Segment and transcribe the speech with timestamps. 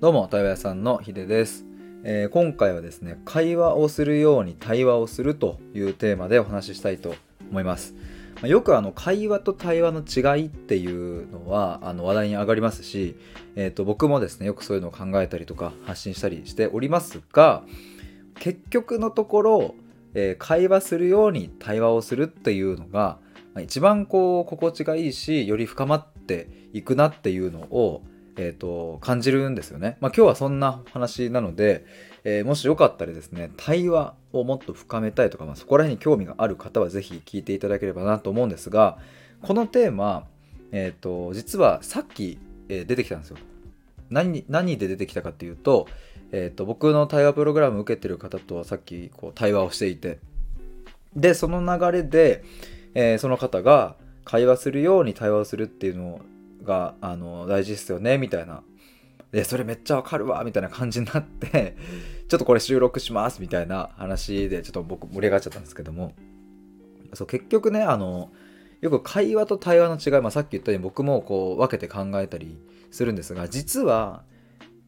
[0.00, 1.66] どうも、対話屋さんのヒデです、
[2.04, 7.16] えー今回はですね、会話をするように対話をするというテーマでお話ししたいと
[7.50, 7.96] 思います。
[8.36, 13.16] まあよくあの会話と対話の違いっていうのはあの話題に上がりますし、
[13.56, 17.64] えー、と僕もですねよくそういうのを考えたりとか発信したりしておりますが
[18.36, 19.74] 結局のところ、
[20.14, 23.18] えー会話するように対話をするっていうのが、
[23.52, 28.02] まあ一番こう心地がいいしより深まっていくなっていうのを、
[28.40, 29.98] えー、と感じるんですよね。
[30.00, 31.84] まあ、今日はそんな話なので、
[32.24, 38.98] えーもしよかったらですね対話をもっと深めたいとか、まあ、そこら辺に興味がある方は是非聞いていただければなと思うんですが
[39.42, 40.26] このテーマ、
[40.70, 42.38] えー、と実はさっき、
[42.68, 43.38] えー出てきたんですよ。
[44.10, 45.86] 何何で出てきたかっていうと,、
[46.32, 50.18] えー、と僕の対話プログラムを受けてる方とはさっきこう対話をしていて
[51.14, 52.44] でその流れで、
[52.94, 56.20] えーその方が会話するように対話をするっていうのを
[56.62, 58.62] があの大事ですよねみたいな。
[59.32, 61.76] でそれめっちゃわかるわみたいな感じになって
[62.28, 66.14] ちょっとこれ収録しますみたいな話でちょっと僕盛り上がっちゃったんですけども。
[67.14, 68.30] そう結局ねあの
[68.80, 72.58] よく会話と対話の違い、まあ、さっき言ったように僕もこう分けて考えたり
[72.90, 74.22] するんですが実は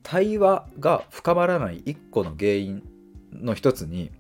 [0.03, 2.83] 対話が深まらない一個の原因
[3.33, 4.11] の一つに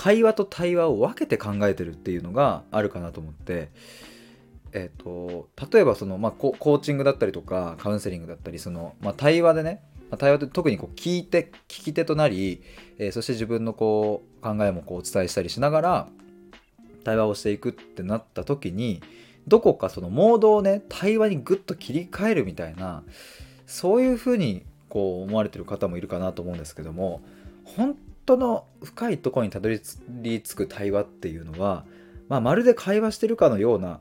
[0.00, 3.70] 会話と対話を分けて考えてるっていうのがあるかなと思って、
[4.72, 12.62] えっと例えばその、まあ、コーチングだったりとかカウンセリングだったりその、まあ、対話でねま対話って特にこう聞いて聞き手となり、
[12.98, 16.08] えーそして自分のこう考えもこうお伝えしたりしながら
[17.04, 19.02] 対話をしていくってなった時に
[19.48, 23.02] どこかそのモードをね対話にグッと切り替えるみたいな
[23.66, 27.22] そういうふうにこう思われてる方もいるかなと思うんですけども
[27.64, 31.84] 本当の深いところにたどり着く対話っていうのは、
[32.28, 34.00] まあ、まるで会話してるかのような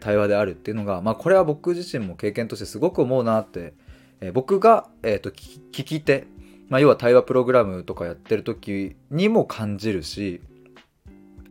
[0.00, 3.74] 対話であるっていうのが、まあ、これは僕自身も経験としてすごく思うなって、
[4.20, 6.26] えー僕が、えーと聞き聞き手、
[6.68, 10.40] まあ、要は対話プログラムとかやってる時にも感じるし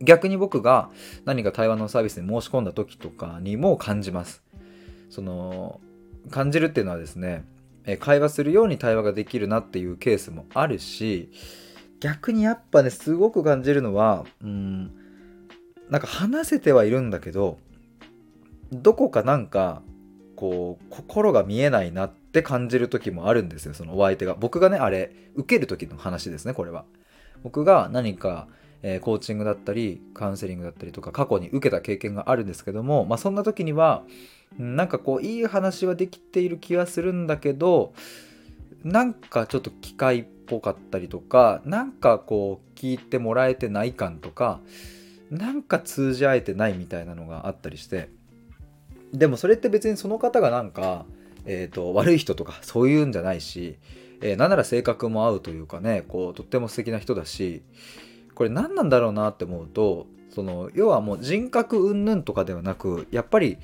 [0.00, 0.90] 逆に僕が
[1.24, 4.42] 何か対話のサービスに申し込んだ時とかにも感じます。
[5.10, 5.80] その
[6.30, 7.44] 感じるっていうのはですね
[7.84, 11.30] えー会話するように対話ができるなっていうケースもあるし
[12.00, 14.92] 逆にやっぱねすごく感じるのはうん
[15.90, 17.58] なんか話せてはいるんだけど
[18.72, 19.82] どこかなんか
[20.36, 24.34] こう心が見えないなって感じる時もあるんですよそのお相手が。
[24.34, 26.84] 僕がねあれ受ける時の話ですねこれは。
[27.42, 28.48] 僕が何か、
[28.82, 34.04] えーコーチングだったりカウンセリングだったりとか過去に受けた経験があるんですけどもまあそんな時には
[34.58, 37.92] うんなんかこういい話はできている気はするんだけど
[38.84, 44.60] なんかちょっと機械っぽかったりとかなんかこう聞いてもらえてない感とか
[45.30, 48.08] なんか通じ合えてないみたいなのがあったりして
[49.12, 51.06] でもそれって別にその方がなんか、
[51.44, 53.78] えー、と悪い人とかそういうんじゃないし、
[54.20, 57.62] えーなんなら性格も合うというかねこうとっても素敵な人だし
[58.34, 63.58] これ何なんだろうなって思うとその要はもう人格云々とかではなくやっぱり、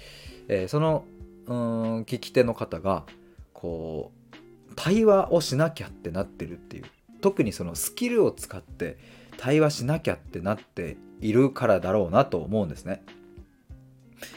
[0.49, 1.05] えーその
[1.47, 3.05] うん聞き手の方が
[3.53, 6.85] こう対話をしなきゃってなってるっていう
[7.21, 8.99] 特にそのスキルを使って
[9.37, 13.03] 対話しなきゃってなっているからだろうなと思うんですね。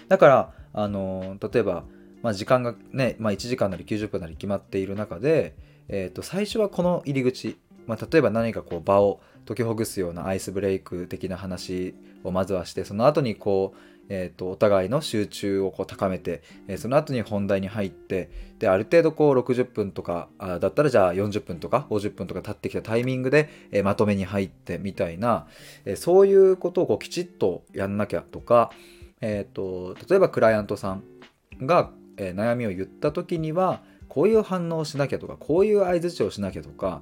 [0.08, 1.86] だから、あの例えば、
[2.22, 5.56] まあ、時間がね、まあ、1時間なり90分なり決まっている中で、
[5.90, 7.58] えー、と最初はこの入り口、
[7.88, 25.48] まあ、例えば何かこう場を解きほぐすようなアイスブレイク的な話をまずはしてその後にこう、えー、とお互いの集中をこう高めて、えーその後に本題に入ってである程度こう60分とかあだったらじゃあ40分とか50分とか経ってきたタイミングで、えーまとめに入ってみたいな、
[25.86, 28.70] えーそういうことをこうきちっとやんなきゃとか、
[29.22, 31.04] えー、と例えばクライアントさん
[31.62, 37.02] が、えー悩みを言った時にはこういう反応をしなきゃとかこういう相づちをしなきゃとか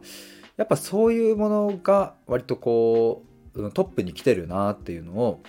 [0.57, 3.23] やっぱそういうものが割とこ
[3.53, 5.41] うトップに来てるなっていうのを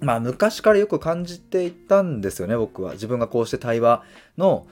[0.00, 2.92] まあ昔からよく感じていたんですよね僕は。
[2.92, 4.04] 自分がこうして対話
[4.36, 4.66] の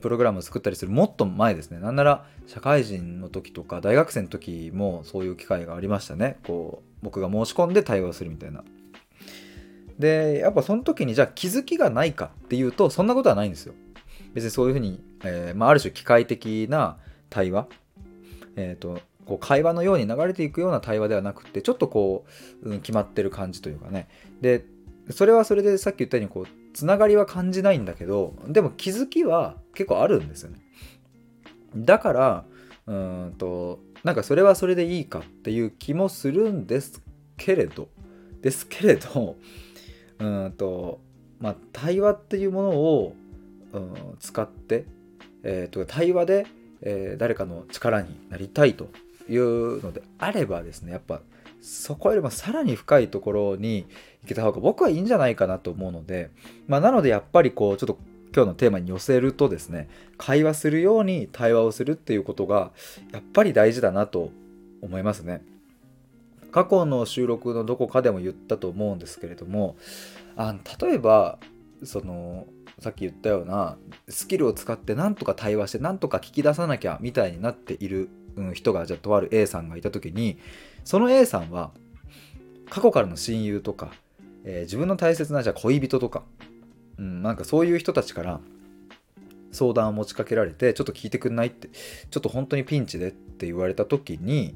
[0.00, 1.78] プログラムを作ったりするもっと前ですね。
[1.78, 6.38] なんなら社会人の時とか大学生の時もそういう機会がありましたね。
[6.46, 8.64] こう僕が申し込んで対話をするみたいな。
[9.98, 13.74] でやっぱその時にじゃあ気づきがないかっていうとそんなことはないんですよ。
[14.34, 16.98] 別にそういうふうに、えーまあ、ある種機械的な
[17.30, 17.68] 対話？
[18.56, 22.24] えっ、とこう会話のように流れていくような対話ではなくてちょっとこ
[22.62, 24.08] う、うん、決まってる感じというかね。
[24.40, 24.64] で
[25.10, 30.58] それはそれでさっき言ったようにこうつながりは感じないんだけどでも気づきは結構あるんですよね。
[31.74, 32.44] だから
[32.86, 37.02] うんとなんかそれはそれでいいかっていう気もするんです
[37.36, 37.88] けれど
[38.42, 39.36] ですけれど
[40.18, 41.00] うんと
[41.40, 43.16] まあ対話っていうものを、
[43.72, 44.84] うん、使って、
[45.42, 46.46] えー、と対話で、
[46.82, 48.88] えー、誰かの力になりたいと
[49.28, 51.20] いうのであればですねやっぱ
[51.60, 53.86] そこよりもさらに深いところに
[54.22, 56.30] 行けた方が僕はいいんじゃないかなと思うので、
[56.68, 57.98] まあ、なのでやっぱりこうちょっと
[58.34, 62.70] 今日のテーマに寄せるとですね会話するように対話をするっていうことが
[63.12, 64.30] やっぱり大事だなと
[64.82, 65.42] 思いますね。
[66.56, 69.76] 過去の収録のどこかでも言ったと思うんですけれども
[70.36, 71.38] あ例えば
[71.84, 72.46] その
[72.78, 73.76] さっき言ったような
[74.08, 78.08] スキルを使って何とか対話して何とか聞き出さなきゃみたいになっている
[78.54, 80.38] 人がじゃあとある A さんがいた時に
[80.82, 81.72] その A さんは
[82.70, 83.92] 過去からの親友とか、
[84.44, 86.22] えー、自分の大切なじゃあ恋人とか、
[86.96, 88.40] うん、なんかそういう人たちから
[89.52, 94.54] 相談を持ちかけられてちょっと聞いてくんないってちょっと本当にピンチでって言われた時に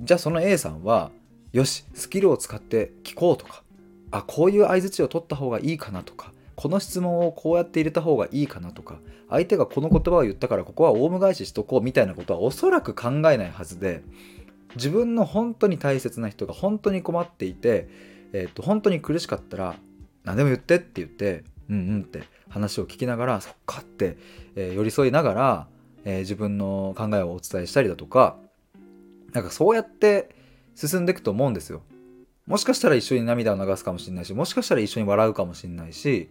[0.00, 1.10] じゃあその A さんは
[1.52, 3.62] よしスキルを使って聞こうとか
[4.10, 8.98] あこういう相づちを取った方がいいかなとかこの質問をこうやって入れた方がいいかなとか
[9.28, 14.02] 相手がこの言葉を言ったからここはオウム返ししとこうみたいなことはおそらく考えないはずで
[14.74, 17.88] 自分の本当に大切な人が本当に困っていて、
[18.32, 19.76] えー、と本当に苦しかったら
[20.24, 24.16] 何でも言ってって言ってうんうんって話を聞きながらそっかって、
[24.56, 25.66] えー、寄り添いながら、
[26.04, 28.36] えー、自分の考えをお伝えしたりだとか
[29.32, 30.34] なんかそうやって
[30.74, 31.82] 進んでいくと思うんですよ。
[32.46, 36.30] もしかしたら一緒に涙を流すかもしれないしもしかしたら一緒に笑うかもしれないし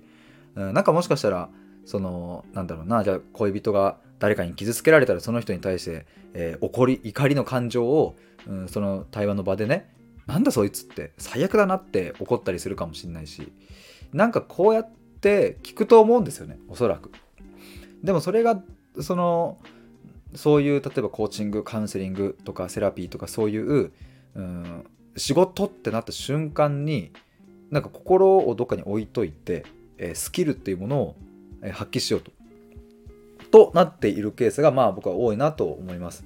[0.56, 1.50] うん、なんかもしかしたら
[1.86, 8.16] そのなんだろうなじゃあ恋人が誰かに傷つけられたらその人に対して、えー、怒り怒りの感情を、
[8.48, 9.94] うん、その対話の場でね
[10.28, 13.52] なんだそいつって最悪だなって怒ったりするかもしれないし
[14.14, 14.92] なんかこうやっ
[15.22, 17.12] て聞くと思うんですよねおそらく。
[18.04, 18.62] でもそれが
[19.02, 19.58] その
[20.36, 23.92] そういう例えばコーチングカウンセリングとかセラピーとかそういう、
[24.36, 24.86] うん、
[25.18, 27.12] 仕事ってなった瞬間に
[27.72, 29.66] なんか心をどっかに置いといて
[30.00, 31.16] えスキルっていうものを
[31.72, 32.32] 発揮しようと。
[33.52, 36.24] となっているケースがまあ僕は多いなと思います。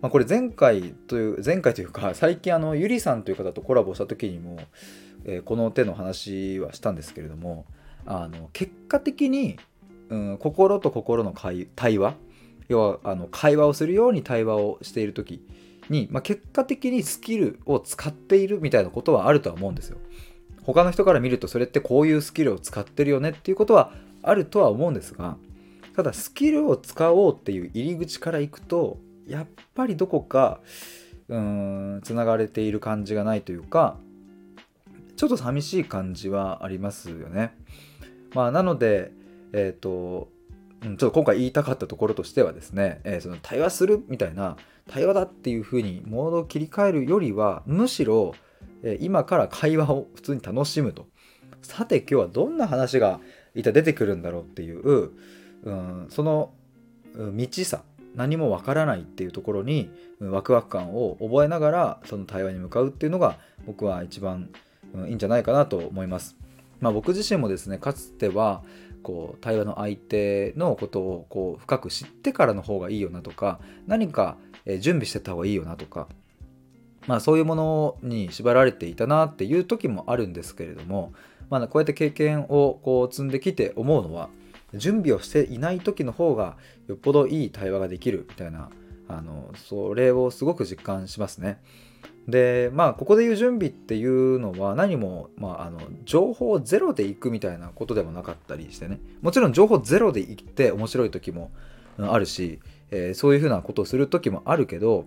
[0.00, 4.58] まあ、これ前回という前回というか最近あのゆりさんという方とコラボした時にも、
[5.24, 7.66] え、この手の話はしたんですけれども
[8.04, 9.58] あの結果的に、
[10.08, 11.32] うん、心と心の
[11.76, 12.14] 対話
[12.68, 15.44] 要はあの会話をするように対話をしている時
[15.88, 19.98] に、まあ、結果的にスキルを使っているみたいなことはあるとは思うんですよ。
[20.62, 23.92] 他の人から見るとそれってこういうスキルを使ってるよねっていうことは
[24.22, 25.36] あるとは思うんですが
[25.96, 30.60] ただスキルを使おうっていう入り口からいくとやっぱりどこか
[31.28, 33.96] うーんつながれている感じがないというか
[35.16, 37.54] ちょっと寂しい感じはありますよね。
[38.34, 39.12] まあ、なので、
[39.52, 40.28] え、ー、と
[40.82, 44.56] ちょっと今回言いたかったところとしてはですね、えー、その対話するみたいな
[44.90, 48.34] 対話だっていうふうにモードを切り替えるよりはむしろ
[48.82, 51.06] え今から会話を普通に楽しむと
[51.62, 53.20] さて今日はどんな話が
[53.54, 55.10] いた出てくるんだろうっていう、
[55.62, 56.52] うん、その
[57.14, 57.82] 未知さ
[58.14, 59.90] 何もわからないっていうところに
[60.20, 64.50] ワクワク感を覚えながらその対話に向かうっていうのが僕は一番、
[64.94, 66.36] うん、いいんじゃないかなと思います。
[66.80, 68.64] まあ、僕自身もですねかつては
[69.02, 74.36] こう対話の相手のことをこう深く知ってからの方がいいよなとか何か
[74.80, 76.08] 準備してた方がいいよなとか
[77.06, 81.12] まあ、そういうものに縛られていたなっていう時もあるんですけれども、
[81.50, 84.28] まあ、こうやって経験をこう積んできて思うのは
[84.74, 88.70] 準備をしていない時の方がよっぽどいい対話ができるみたいな
[89.08, 91.60] あのそれをすごく実感しますね。
[92.28, 99.00] でまあここで言う準備っていうのは何も、まあ、あの情報ゼロでいくみたいなことでもなかったりしてね。
[99.22, 101.50] もちろん情報ゼロでいって面白い時も
[101.98, 102.60] あるし、
[102.90, 105.06] えー、そういうふうなことをする時もあるけど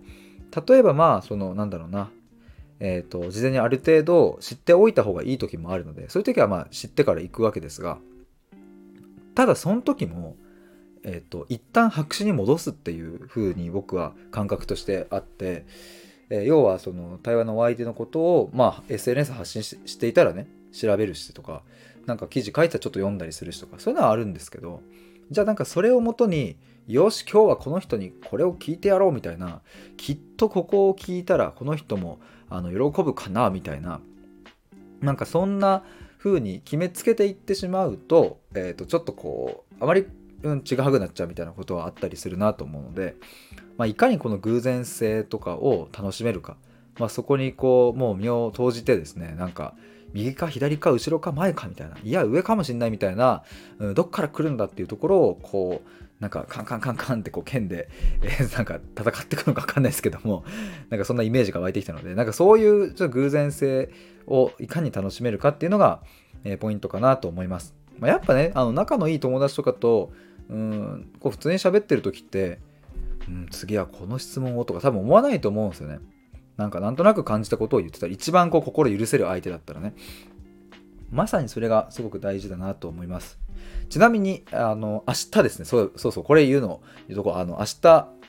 [0.67, 2.09] 例えばまあそのなんだろうな。
[2.81, 7.99] えーと、事前にある程度知っておいた方がいい時もあるのでそういう時はまあ知ってから行くわけですが
[9.35, 10.35] ただその時も、
[11.03, 15.65] えーと、一旦白紙に戻すっていう風に僕は感覚としてあって、
[16.29, 21.63] えー、要はその対話のお相手のことを、まあ、SNS 発信していたらね調べるしとか
[22.05, 24.81] なんか記事書いたらちょっと読んだりするしとかそういうのはあるんですけど
[25.31, 29.61] じゃあなんかそれをもとによし今日はこの人にこれを聞いてやろうみたいな
[29.97, 34.01] きっとここを聞いたらこの人もあの喜ぶかなみたいな
[35.01, 35.83] なんかそんな
[36.19, 40.05] 風に決めつけていってしまうと,、えー、とちょっとこうあまり、
[40.43, 43.15] うん、ちぐはぐなっちゃうみたいなことはあったりするなと思うので、
[43.77, 46.57] まあ、いかにこの偶然性とかを楽しめるか、
[46.99, 49.75] まあ、そこにこうもう身を投じてですねなんか
[50.13, 53.43] 右か左か後ろか前かみたいないや上かもしんないみたいな、
[53.79, 55.89] うん、どっから来るんだっていうところをこう
[56.21, 57.89] なんかカンカンカンカンってこう剣で、
[58.21, 60.45] えー、なんか戦っていくのか分かんないですけども
[60.89, 63.89] なんかそんなイメージが湧いてきたのでなんかそういうちょっと偶然性
[64.25, 66.01] をいかに楽しめるかっていうのが、
[66.45, 70.13] えー、ポイントかなと思います、まあ、やっぱねあの仲のいい友達とかと
[70.49, 72.59] うんこう普通に喋ってる時って、
[73.27, 75.99] うん、次はこの質問をとか多分思わないと思うんですよね。
[76.57, 78.07] なんかなんとなく感じたことを言ってた。
[78.07, 79.93] ら一番こう心許せる相手だったらね。
[81.11, 83.39] まさにそれがすごく大事だなと思います。
[83.89, 85.65] ちなみにあの明日ですね。
[85.65, 86.23] そうそうそう。
[86.23, 87.37] これ言うの言うとこ。
[87.37, 87.65] あの明日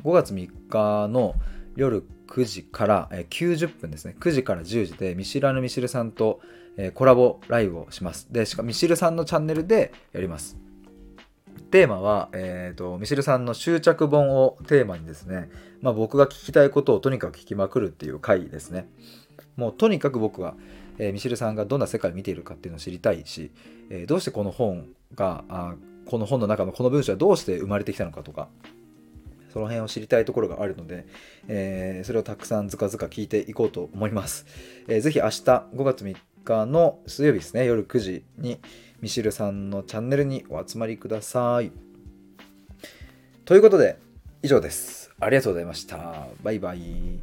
[0.03, 1.35] 5月3日の
[1.77, 4.17] 夜9時から、え90分ですね。
[4.19, 6.41] 9時から10時でミシラヌ・ミシルさんと、
[6.95, 8.29] コラボライブをします。
[8.31, 10.59] でしかもミシルさんのチャンネルでやります。
[11.77, 15.51] テーマは、えーと、ミシルさんの執着本をテーマにですね、
[15.83, 18.89] まあ、僕が聞きたいことをとにかく聞きまくるっていう回ですね。
[19.59, 20.55] もうとにかく僕は、
[20.97, 23.51] えー、ミシルさんがどんな世界を見ているかっていうのを知りたいし、
[23.91, 25.75] えー、どうしてこの本があ
[26.07, 28.49] この本の中のこの文章はどうして生まれてきたのかとか
[29.53, 31.07] その辺を知りたいところがあるので、
[31.47, 34.47] えー、それをたくさんずかずか聞いていこうと思います。
[34.89, 36.17] えー、ぜひ明日5月3
[36.47, 38.61] 日の水曜日ですね夜9時に
[39.01, 41.71] ミシルさんのチャンネルにお集まりください。
[43.45, 43.99] ということで、
[44.43, 45.13] 以上です。
[45.21, 46.27] ありがとうございました。
[46.43, 47.21] バイバイ。